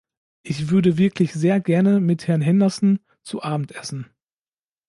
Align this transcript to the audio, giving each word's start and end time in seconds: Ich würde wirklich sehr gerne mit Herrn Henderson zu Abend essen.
Ich 0.41 0.71
würde 0.71 0.97
wirklich 0.97 1.31
sehr 1.31 1.59
gerne 1.59 1.99
mit 1.99 2.27
Herrn 2.27 2.41
Henderson 2.41 3.01
zu 3.21 3.43
Abend 3.43 3.71
essen. 3.73 4.09